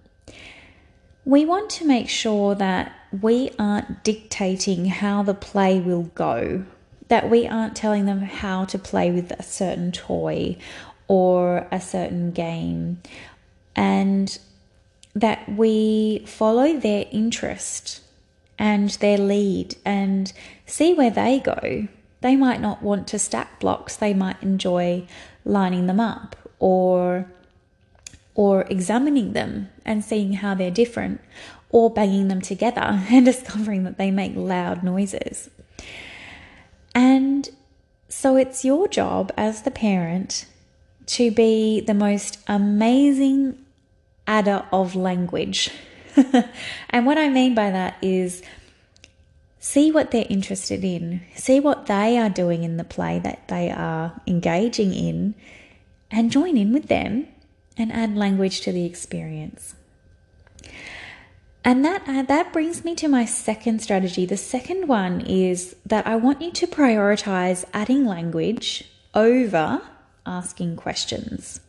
We 1.23 1.45
want 1.45 1.69
to 1.71 1.85
make 1.85 2.09
sure 2.09 2.55
that 2.55 2.91
we 3.21 3.49
aren't 3.57 4.03
dictating 4.03 4.85
how 4.85 5.23
the 5.23 5.33
play 5.33 5.79
will 5.79 6.03
go, 6.15 6.65
that 7.07 7.29
we 7.29 7.47
aren't 7.47 7.75
telling 7.75 8.05
them 8.05 8.21
how 8.21 8.65
to 8.65 8.77
play 8.77 9.11
with 9.11 9.31
a 9.31 9.43
certain 9.43 9.91
toy 9.91 10.57
or 11.07 11.67
a 11.71 11.79
certain 11.79 12.31
game, 12.31 13.01
and 13.75 14.37
that 15.13 15.47
we 15.49 16.23
follow 16.25 16.77
their 16.77 17.05
interest 17.11 18.01
and 18.57 18.89
their 18.91 19.17
lead 19.17 19.75
and 19.85 20.33
see 20.65 20.93
where 20.93 21.09
they 21.09 21.39
go 21.39 21.87
they 22.25 22.35
might 22.35 22.59
not 22.59 22.81
want 22.81 23.07
to 23.07 23.19
stack 23.19 23.59
blocks, 23.59 23.95
they 23.95 24.11
might 24.11 24.41
enjoy 24.41 25.05
lining 25.45 25.85
them 25.85 25.99
up 25.99 26.35
or 26.57 27.29
or 28.33 28.63
examining 28.63 29.33
them 29.33 29.69
and 29.85 30.03
seeing 30.03 30.33
how 30.33 30.55
they're 30.55 30.71
different 30.71 31.21
or 31.69 31.91
banging 31.91 32.27
them 32.27 32.41
together 32.41 32.81
and 33.11 33.25
discovering 33.25 33.83
that 33.83 33.99
they 33.99 34.09
make 34.09 34.33
loud 34.35 34.83
noises. 34.83 35.51
And 36.95 37.47
so 38.09 38.37
it's 38.37 38.65
your 38.65 38.87
job 38.87 39.31
as 39.37 39.61
the 39.61 39.69
parent 39.69 40.47
to 41.05 41.29
be 41.29 41.79
the 41.79 41.93
most 41.93 42.39
amazing 42.47 43.63
adder 44.25 44.65
of 44.73 44.95
language. 44.95 45.69
and 46.89 47.05
what 47.05 47.19
I 47.19 47.29
mean 47.29 47.53
by 47.53 47.69
that 47.69 47.97
is 48.01 48.41
see 49.65 49.91
what 49.91 50.11
they're 50.11 50.27
interested 50.29 50.83
in, 50.83 51.19
see 51.33 51.59
what 51.59 51.87
they 51.87 52.19
are 52.19 52.29
doing 52.29 52.63
in 52.63 52.77
the 52.77 52.83
play 52.83 53.17
that 53.17 53.47
they 53.47 53.71
are 53.71 54.21
engaging 54.27 54.93
in, 54.93 55.33
and 56.11 56.31
join 56.31 56.55
in 56.55 56.71
with 56.71 56.87
them 56.87 57.27
and 57.75 57.91
add 57.91 58.15
language 58.15 58.61
to 58.61 58.71
the 58.71 58.85
experience. 58.85 59.73
And 61.63 61.83
that 61.83 62.03
uh, 62.07 62.21
that 62.21 62.53
brings 62.53 62.85
me 62.85 62.93
to 62.93 63.07
my 63.07 63.25
second 63.25 63.81
strategy. 63.81 64.27
The 64.27 64.37
second 64.37 64.87
one 64.87 65.21
is 65.21 65.75
that 65.83 66.05
I 66.05 66.15
want 66.15 66.43
you 66.43 66.51
to 66.51 66.67
prioritize 66.67 67.65
adding 67.73 68.05
language 68.05 68.83
over 69.15 69.81
asking 70.27 70.75
questions. 70.75 71.59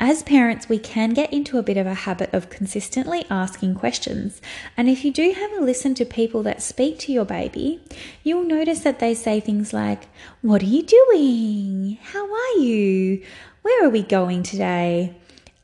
As 0.00 0.22
parents, 0.24 0.68
we 0.68 0.78
can 0.78 1.10
get 1.10 1.32
into 1.32 1.56
a 1.56 1.62
bit 1.62 1.76
of 1.76 1.86
a 1.86 1.94
habit 1.94 2.34
of 2.34 2.50
consistently 2.50 3.24
asking 3.30 3.76
questions. 3.76 4.42
And 4.76 4.88
if 4.88 5.04
you 5.04 5.12
do 5.12 5.32
have 5.32 5.52
a 5.52 5.64
listen 5.64 5.94
to 5.94 6.04
people 6.04 6.42
that 6.42 6.62
speak 6.62 6.98
to 7.00 7.12
your 7.12 7.24
baby, 7.24 7.80
you'll 8.22 8.44
notice 8.44 8.80
that 8.80 8.98
they 8.98 9.14
say 9.14 9.40
things 9.40 9.72
like, 9.72 10.08
What 10.42 10.62
are 10.62 10.66
you 10.66 10.82
doing? 10.82 11.98
How 12.02 12.24
are 12.24 12.58
you? 12.58 13.22
Where 13.62 13.86
are 13.86 13.90
we 13.90 14.02
going 14.02 14.42
today? 14.42 15.14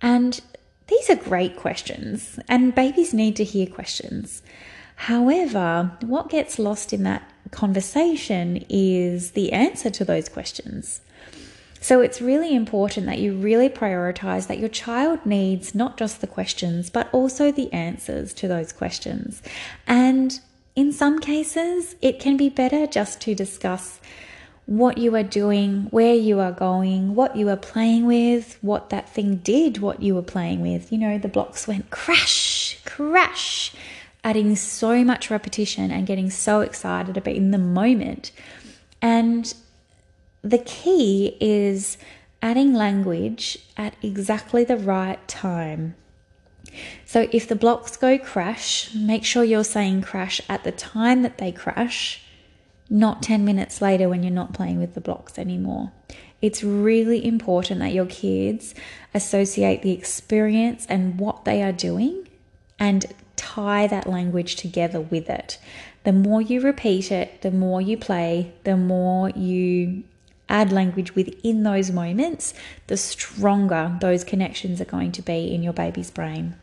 And 0.00 0.40
these 0.86 1.10
are 1.10 1.16
great 1.16 1.56
questions, 1.56 2.38
and 2.48 2.74
babies 2.74 3.14
need 3.14 3.36
to 3.36 3.44
hear 3.44 3.66
questions. 3.66 4.42
However, 4.96 5.96
what 6.02 6.30
gets 6.30 6.58
lost 6.58 6.92
in 6.92 7.04
that 7.04 7.22
conversation 7.50 8.64
is 8.68 9.32
the 9.32 9.52
answer 9.52 9.90
to 9.90 10.04
those 10.04 10.28
questions. 10.28 11.00
So 11.80 12.02
it's 12.02 12.20
really 12.20 12.54
important 12.54 13.06
that 13.06 13.18
you 13.18 13.34
really 13.34 13.70
prioritize 13.70 14.46
that 14.48 14.58
your 14.58 14.68
child 14.68 15.24
needs 15.24 15.74
not 15.74 15.96
just 15.96 16.20
the 16.20 16.26
questions, 16.26 16.90
but 16.90 17.08
also 17.12 17.50
the 17.50 17.72
answers 17.72 18.34
to 18.34 18.48
those 18.48 18.72
questions. 18.72 19.42
And 19.86 20.38
in 20.76 20.92
some 20.92 21.18
cases, 21.18 21.96
it 22.02 22.20
can 22.20 22.36
be 22.36 22.50
better 22.50 22.86
just 22.86 23.20
to 23.22 23.34
discuss 23.34 23.98
what 24.66 24.98
you 24.98 25.16
are 25.16 25.24
doing, 25.24 25.86
where 25.90 26.14
you 26.14 26.38
are 26.38 26.52
going, 26.52 27.14
what 27.14 27.34
you 27.34 27.48
are 27.48 27.56
playing 27.56 28.06
with, 28.06 28.56
what 28.60 28.90
that 28.90 29.08
thing 29.08 29.36
did, 29.36 29.78
what 29.78 30.00
you 30.00 30.14
were 30.14 30.22
playing 30.22 30.60
with. 30.60 30.92
You 30.92 30.98
know, 30.98 31.18
the 31.18 31.28
blocks 31.28 31.66
went 31.66 31.90
crash, 31.90 32.78
crash, 32.84 33.74
adding 34.22 34.54
so 34.54 35.02
much 35.02 35.30
repetition 35.30 35.90
and 35.90 36.06
getting 36.06 36.30
so 36.30 36.60
excited 36.60 37.16
about 37.16 37.34
in 37.34 37.50
the 37.50 37.58
moment. 37.58 38.30
And 39.02 39.52
the 40.42 40.58
key 40.58 41.36
is 41.40 41.98
adding 42.42 42.72
language 42.72 43.58
at 43.76 43.94
exactly 44.02 44.64
the 44.64 44.76
right 44.76 45.26
time. 45.28 45.94
So 47.04 47.28
if 47.32 47.48
the 47.48 47.56
blocks 47.56 47.96
go 47.96 48.18
crash, 48.18 48.94
make 48.94 49.24
sure 49.24 49.44
you're 49.44 49.64
saying 49.64 50.02
crash 50.02 50.40
at 50.48 50.64
the 50.64 50.72
time 50.72 51.22
that 51.22 51.38
they 51.38 51.52
crash, 51.52 52.22
not 52.88 53.22
10 53.22 53.44
minutes 53.44 53.82
later 53.82 54.08
when 54.08 54.22
you're 54.22 54.32
not 54.32 54.54
playing 54.54 54.78
with 54.78 54.94
the 54.94 55.00
blocks 55.00 55.38
anymore. 55.38 55.92
It's 56.40 56.64
really 56.64 57.24
important 57.24 57.80
that 57.80 57.92
your 57.92 58.06
kids 58.06 58.74
associate 59.12 59.82
the 59.82 59.92
experience 59.92 60.86
and 60.88 61.18
what 61.18 61.44
they 61.44 61.62
are 61.62 61.72
doing 61.72 62.28
and 62.78 63.04
tie 63.36 63.86
that 63.86 64.06
language 64.06 64.56
together 64.56 65.00
with 65.00 65.28
it. 65.28 65.58
The 66.04 66.12
more 66.12 66.40
you 66.40 66.60
repeat 66.60 67.12
it, 67.12 67.42
the 67.42 67.50
more 67.50 67.82
you 67.82 67.98
play, 67.98 68.52
the 68.64 68.76
more 68.76 69.28
you 69.30 70.04
add 70.50 70.72
language 70.72 71.14
within 71.14 71.62
those 71.62 71.90
moments, 71.90 72.54
the 72.88 72.96
stronger 72.96 73.96
those 74.00 74.24
connections 74.24 74.80
are 74.80 74.86
going 74.86 75.12
to 75.12 75.22
be 75.22 75.54
in 75.54 75.62
your 75.62 75.72
baby's 75.72 76.10
brain. 76.10 76.56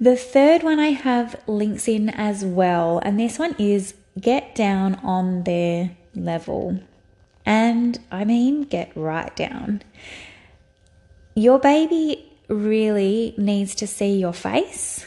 The 0.00 0.16
third 0.16 0.62
one 0.62 0.80
I 0.80 0.88
have 0.88 1.40
links 1.46 1.88
in 1.88 2.10
as 2.10 2.44
well, 2.44 3.00
and 3.04 3.18
this 3.18 3.38
one 3.38 3.54
is 3.58 3.94
get 4.20 4.54
down 4.54 4.96
on 4.96 5.44
their 5.44 5.96
level. 6.14 6.80
And 7.46 7.98
I 8.10 8.24
mean, 8.24 8.62
get 8.62 8.92
right 8.96 9.34
down. 9.36 9.82
Your 11.34 11.58
baby 11.58 12.30
really 12.48 13.34
needs 13.36 13.74
to 13.76 13.86
see 13.86 14.18
your 14.18 14.32
face 14.32 15.06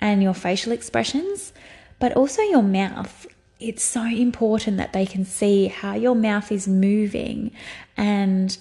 and 0.00 0.22
your 0.22 0.34
facial 0.34 0.72
expressions, 0.72 1.52
but 1.98 2.12
also 2.14 2.42
your 2.42 2.62
mouth 2.62 3.26
it's 3.62 3.84
so 3.84 4.04
important 4.04 4.76
that 4.76 4.92
they 4.92 5.06
can 5.06 5.24
see 5.24 5.68
how 5.68 5.94
your 5.94 6.14
mouth 6.14 6.50
is 6.50 6.66
moving 6.66 7.50
and 7.96 8.58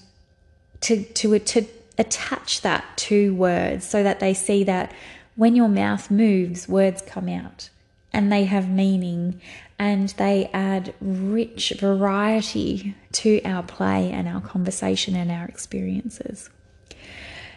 to 0.81 1.03
to 1.03 1.39
to 1.39 1.65
attach 1.97 2.61
that 2.61 2.85
to 2.97 3.33
words 3.35 3.85
so 3.85 4.03
that 4.03 4.19
they 4.19 4.33
see 4.33 4.63
that 4.63 4.91
when 5.35 5.55
your 5.55 5.69
mouth 5.69 6.09
moves 6.09 6.67
words 6.67 7.01
come 7.01 7.27
out 7.27 7.69
and 8.13 8.31
they 8.31 8.45
have 8.45 8.69
meaning 8.69 9.39
and 9.79 10.09
they 10.09 10.49
add 10.53 10.93
rich 11.01 11.73
variety 11.79 12.95
to 13.11 13.41
our 13.43 13.63
play 13.63 14.11
and 14.11 14.27
our 14.27 14.41
conversation 14.41 15.15
and 15.15 15.31
our 15.31 15.45
experiences. 15.45 16.49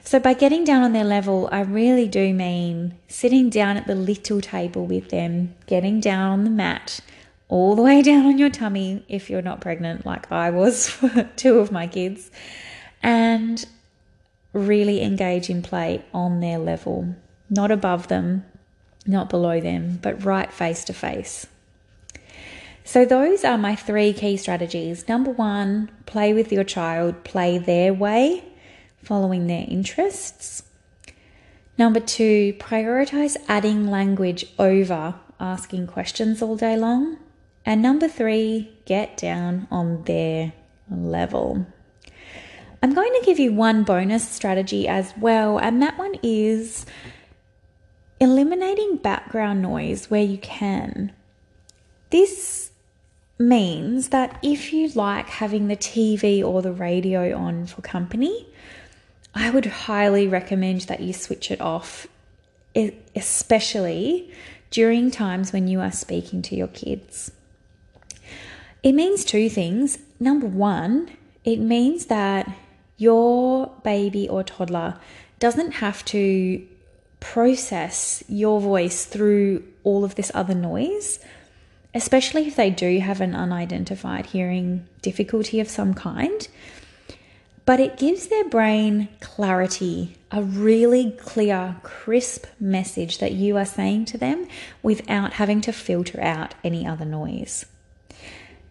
So, 0.04 0.20
by 0.20 0.34
getting 0.34 0.64
down 0.64 0.82
on 0.82 0.92
their 0.92 1.04
level, 1.04 1.48
I 1.50 1.60
really 1.60 2.06
do 2.08 2.34
mean 2.34 2.94
sitting 3.08 3.48
down 3.48 3.76
at 3.76 3.86
the 3.86 3.94
little 3.94 4.40
table 4.40 4.86
with 4.86 5.08
them, 5.08 5.54
getting 5.66 6.00
down 6.00 6.30
on 6.30 6.44
the 6.44 6.50
mat, 6.50 7.00
all 7.48 7.76
the 7.76 7.82
way 7.82 8.02
down 8.10 8.26
on 8.26 8.38
your 8.38 8.50
tummy 8.50 9.04
if 9.08 9.30
you're 9.30 9.42
not 9.42 9.60
pregnant, 9.60 10.06
like 10.06 10.30
I 10.30 10.50
was 10.50 10.88
for 10.90 11.30
two 11.36 11.58
of 11.58 11.72
my 11.72 11.86
kids, 11.86 12.30
and 13.02 13.64
really 14.52 15.02
engage 15.02 15.50
in 15.50 15.62
play 15.62 16.04
on 16.12 16.40
their 16.40 16.58
level, 16.58 17.14
not 17.50 17.70
above 17.70 18.08
them, 18.08 18.44
not 19.06 19.28
below 19.28 19.60
them, 19.60 19.98
but 20.02 20.24
right 20.24 20.52
face 20.52 20.84
to 20.84 20.92
face. 20.92 21.46
So, 22.86 23.06
those 23.06 23.44
are 23.44 23.56
my 23.56 23.74
three 23.74 24.12
key 24.12 24.36
strategies. 24.36 25.08
Number 25.08 25.30
one, 25.30 25.90
play 26.04 26.34
with 26.34 26.52
your 26.52 26.64
child, 26.64 27.24
play 27.24 27.56
their 27.56 27.94
way, 27.94 28.44
following 29.02 29.46
their 29.46 29.64
interests. 29.66 30.62
Number 31.78 31.98
two, 31.98 32.52
prioritize 32.58 33.36
adding 33.48 33.90
language 33.90 34.46
over 34.58 35.14
asking 35.40 35.86
questions 35.86 36.42
all 36.42 36.56
day 36.56 36.76
long. 36.76 37.18
And 37.66 37.80
number 37.80 38.08
three, 38.08 38.70
get 38.84 39.16
down 39.16 39.66
on 39.70 40.04
their 40.04 40.52
level. 40.90 41.66
I'm 42.82 42.92
going 42.92 43.12
to 43.18 43.24
give 43.24 43.38
you 43.38 43.52
one 43.52 43.84
bonus 43.84 44.28
strategy 44.28 44.86
as 44.86 45.14
well, 45.16 45.58
and 45.58 45.80
that 45.80 45.96
one 45.96 46.16
is 46.22 46.84
eliminating 48.20 48.96
background 48.98 49.62
noise 49.62 50.10
where 50.10 50.22
you 50.22 50.36
can. 50.38 51.12
This 52.10 52.70
means 53.38 54.10
that 54.10 54.38
if 54.42 54.72
you 54.72 54.88
like 54.88 55.28
having 55.28 55.68
the 55.68 55.76
TV 55.76 56.44
or 56.44 56.60
the 56.60 56.72
radio 56.72 57.36
on 57.36 57.66
for 57.66 57.80
company, 57.80 58.46
I 59.34 59.50
would 59.50 59.66
highly 59.66 60.28
recommend 60.28 60.82
that 60.82 61.00
you 61.00 61.12
switch 61.12 61.50
it 61.50 61.60
off, 61.60 62.06
especially 63.16 64.30
during 64.70 65.10
times 65.10 65.52
when 65.52 65.66
you 65.66 65.80
are 65.80 65.90
speaking 65.90 66.42
to 66.42 66.54
your 66.54 66.68
kids. 66.68 67.32
It 68.84 68.92
means 68.92 69.24
two 69.24 69.48
things. 69.48 69.98
Number 70.20 70.46
one, 70.46 71.08
it 71.42 71.58
means 71.58 72.06
that 72.06 72.54
your 72.98 73.72
baby 73.82 74.28
or 74.28 74.44
toddler 74.44 75.00
doesn't 75.38 75.72
have 75.72 76.04
to 76.04 76.62
process 77.18 78.22
your 78.28 78.60
voice 78.60 79.06
through 79.06 79.64
all 79.84 80.04
of 80.04 80.16
this 80.16 80.30
other 80.34 80.54
noise, 80.54 81.18
especially 81.94 82.46
if 82.46 82.56
they 82.56 82.68
do 82.68 82.98
have 83.00 83.22
an 83.22 83.34
unidentified 83.34 84.26
hearing 84.26 84.86
difficulty 85.00 85.60
of 85.60 85.70
some 85.70 85.94
kind. 85.94 86.46
But 87.64 87.80
it 87.80 87.96
gives 87.96 88.26
their 88.26 88.46
brain 88.50 89.08
clarity, 89.20 90.18
a 90.30 90.42
really 90.42 91.12
clear, 91.12 91.76
crisp 91.82 92.44
message 92.60 93.16
that 93.16 93.32
you 93.32 93.56
are 93.56 93.64
saying 93.64 94.04
to 94.06 94.18
them 94.18 94.46
without 94.82 95.32
having 95.32 95.62
to 95.62 95.72
filter 95.72 96.20
out 96.20 96.54
any 96.62 96.86
other 96.86 97.06
noise. 97.06 97.64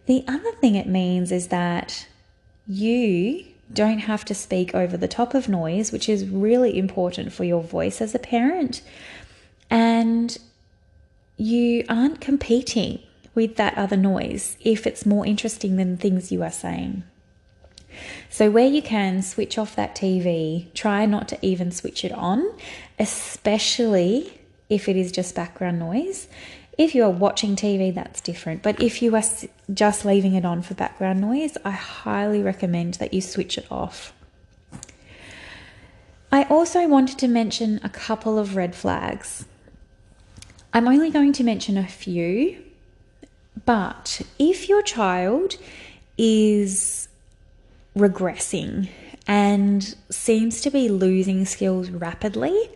The 0.06 0.24
other 0.28 0.52
thing 0.52 0.74
it 0.74 0.86
means 0.86 1.32
is 1.32 1.48
that 1.48 2.06
you 2.66 3.44
don't 3.72 4.00
have 4.00 4.24
to 4.26 4.34
speak 4.34 4.74
over 4.74 4.96
the 4.96 5.08
top 5.08 5.34
of 5.34 5.48
noise, 5.48 5.92
which 5.92 6.08
is 6.08 6.28
really 6.28 6.76
important 6.78 7.32
for 7.32 7.44
your 7.44 7.62
voice 7.62 8.00
as 8.00 8.14
a 8.14 8.18
parent. 8.18 8.82
And 9.70 10.36
you 11.36 11.84
aren't 11.88 12.20
competing 12.20 13.00
with 13.34 13.56
that 13.56 13.76
other 13.76 13.96
noise 13.96 14.56
if 14.60 14.86
it's 14.86 15.06
more 15.06 15.26
interesting 15.26 15.76
than 15.76 15.96
things 15.96 16.30
you 16.30 16.42
are 16.42 16.52
saying. 16.52 17.02
So, 18.28 18.50
where 18.50 18.66
you 18.66 18.82
can 18.82 19.22
switch 19.22 19.56
off 19.56 19.76
that 19.76 19.94
TV, 19.94 20.72
try 20.74 21.06
not 21.06 21.28
to 21.28 21.38
even 21.42 21.70
switch 21.70 22.04
it 22.04 22.12
on, 22.12 22.44
especially 22.98 24.40
if 24.68 24.88
it 24.88 24.96
is 24.96 25.12
just 25.12 25.34
background 25.34 25.78
noise. 25.78 26.26
If 26.76 26.94
you 26.94 27.04
are 27.04 27.10
watching 27.10 27.54
TV, 27.54 27.94
that's 27.94 28.20
different. 28.20 28.62
But 28.62 28.82
if 28.82 29.00
you 29.00 29.14
are 29.14 29.22
just 29.72 30.04
leaving 30.04 30.34
it 30.34 30.44
on 30.44 30.62
for 30.62 30.74
background 30.74 31.20
noise, 31.20 31.56
I 31.64 31.70
highly 31.70 32.42
recommend 32.42 32.94
that 32.94 33.14
you 33.14 33.20
switch 33.20 33.56
it 33.56 33.66
off. 33.70 34.12
I 36.32 36.44
also 36.44 36.88
wanted 36.88 37.18
to 37.18 37.28
mention 37.28 37.78
a 37.84 37.88
couple 37.88 38.38
of 38.38 38.56
red 38.56 38.74
flags. 38.74 39.44
I'm 40.72 40.88
only 40.88 41.10
going 41.10 41.32
to 41.34 41.44
mention 41.44 41.78
a 41.78 41.86
few, 41.86 42.60
but 43.64 44.20
if 44.40 44.68
your 44.68 44.82
child 44.82 45.54
is 46.18 47.08
regressing 47.96 48.88
and 49.28 49.94
seems 50.10 50.60
to 50.62 50.70
be 50.70 50.88
losing 50.88 51.44
skills 51.44 51.90
rapidly, 51.90 52.68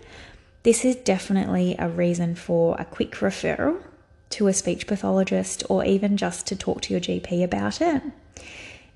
this 0.62 0.84
is 0.84 0.94
definitely 0.94 1.74
a 1.80 1.88
reason 1.88 2.36
for 2.36 2.76
a 2.78 2.84
quick 2.84 3.12
referral 3.16 3.82
to 4.30 4.46
a 4.46 4.52
speech 4.52 4.86
pathologist 4.86 5.64
or 5.68 5.84
even 5.84 6.16
just 6.16 6.46
to 6.46 6.56
talk 6.56 6.82
to 6.82 6.92
your 6.92 7.00
GP 7.00 7.42
about 7.42 7.80
it. 7.80 8.02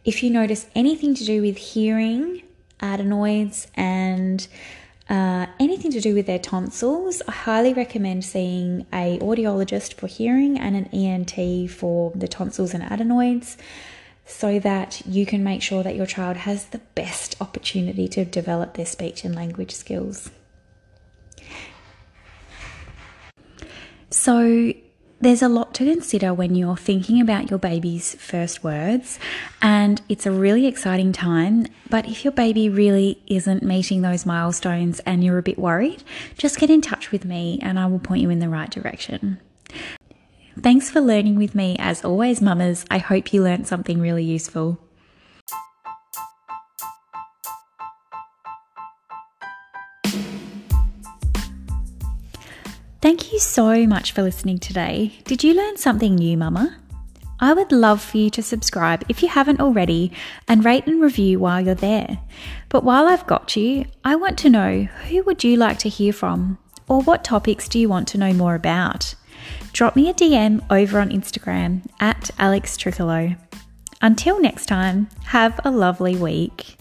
If 0.05 0.23
you 0.23 0.31
notice 0.31 0.67
anything 0.75 1.15
to 1.15 1.25
do 1.25 1.41
with 1.43 1.57
hearing, 1.57 2.43
adenoids, 2.81 3.69
and 3.75 4.47
uh, 5.09 5.47
anything 5.61 5.93
to 5.93 6.01
do 6.01 6.15
with 6.15 6.27
their 6.27 6.39
tonsils, 6.39 7.23
I 7.29 7.33
highly 7.33 7.73
recommend 7.73 8.25
seeing 8.25 8.87
a 8.93 9.19
audiologist 9.19 9.95
for 9.95 10.07
hearing 10.07 10.59
and 10.59 10.77
an 10.77 10.87
ENT 10.93 11.71
for 11.71 12.13
the 12.15 12.29
tonsils 12.29 12.75
and 12.75 12.83
adenoids 12.83 13.57
so 14.25 14.59
that 14.61 15.03
you 15.07 15.27
can 15.27 15.43
make 15.45 15.63
sure 15.63 15.83
that 15.83 15.97
your 15.97 16.07
child 16.07 16.37
has 16.39 16.67
the 16.67 16.79
best 16.95 17.37
opportunity 17.41 18.09
to 18.09 18.25
develop 18.25 18.75
their 18.75 18.87
speech 18.87 19.25
and 19.25 19.35
language 19.35 19.73
skills. 19.73 20.31
So, 24.11 24.73
there's 25.23 25.41
a 25.41 25.49
lot 25.49 25.73
to 25.75 25.85
consider 25.85 26.35
when 26.35 26.57
you're 26.57 26.77
thinking 26.77 27.21
about 27.21 27.49
your 27.49 27.59
baby's 27.59 28.17
first 28.17 28.65
words, 28.65 29.21
and 29.63 30.03
it's 30.09 30.27
a 30.27 30.33
really 30.33 30.67
exciting 30.67 31.13
time. 31.13 31.67
But 31.89 32.09
if 32.09 32.25
your 32.25 32.33
baby 32.33 32.69
really 32.69 33.23
isn't 33.29 33.63
meeting 33.63 34.03
those 34.03 34.27
milestones 34.27 34.99
and 35.01 35.23
you're 35.23 35.39
a 35.39 35.43
bit 35.43 35.59
worried, 35.59 36.03
just 36.37 36.59
get 36.59 36.71
in 36.71 36.81
touch 36.81 37.13
with 37.13 37.25
me 37.25 37.61
and 37.63 37.79
I 37.79 37.87
will 37.87 38.01
point 38.01 38.21
you 38.21 38.31
in 38.31 38.41
the 38.41 38.49
right 38.49 38.69
direction. 38.69 39.39
Thanks 40.61 40.91
for 40.91 41.01
learning 41.01 41.37
with 41.37 41.55
me. 41.55 41.77
As 41.79 42.05
always, 42.05 42.43
mamas, 42.43 42.85
I 42.91 42.99
hope 42.99 43.33
you 43.33 43.45
learned 43.45 43.69
something 43.69 44.01
really 44.01 44.25
useful. 44.25 44.79
Thank 53.03 53.33
you 53.33 53.41
so 53.41 53.85
much 53.85 54.13
for 54.13 54.23
listening 54.23 54.59
today. 54.59 55.15
Did 55.25 55.43
you 55.43 55.55
learn 55.55 55.77
something 55.77 56.15
new, 56.15 56.37
Mama? 56.37 56.79
I 57.41 57.53
would 57.53 57.73
love 57.73 58.01
for 58.01 58.19
you 58.19 58.31
to 58.31 58.45
subscribe 58.45 59.05
if 59.09 59.25
you 59.25 59.29
haven't 59.29 59.61
already 59.61 60.13
and 60.47 60.65
rate 60.65 60.87
and 60.87 61.03
review 61.03 61.41
while 61.41 61.61
you're 61.61 61.75
there. 61.75 62.21
But 62.69 62.85
while 62.85 63.09
I've 63.09 63.27
got 63.27 63.57
you, 63.57 63.87
I 64.05 64.15
want 64.15 64.39
to 64.39 64.51
know 64.51 64.85
who 65.09 65.25
would 65.25 65.43
you 65.43 65.57
like 65.57 65.81
to 65.81 65.89
hear 65.89 66.13
from 66.13 66.59
or 66.89 67.03
what 67.03 67.25
topics 67.25 67.67
do 67.69 67.81
you 67.81 67.89
want 67.89 68.07
to 68.09 68.19
know 68.19 68.33
more 68.33 68.55
about? 68.55 69.17
Drop 69.73 69.97
me 69.97 70.09
a 70.09 70.15
DM 70.15 70.65
over 70.71 71.01
on 71.01 71.11
Instagram 71.11 71.85
at 71.99 72.31
Alex 72.39 72.77
Tricolo. 72.77 73.37
Until 74.01 74.41
next 74.41 74.67
time, 74.67 75.09
have 75.25 75.59
a 75.65 75.73
lovely 75.73 76.15
week. 76.15 76.77